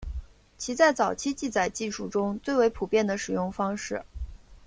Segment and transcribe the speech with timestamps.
[0.57, 4.01] 其在早期记载技术中为最为普遍的使用方式。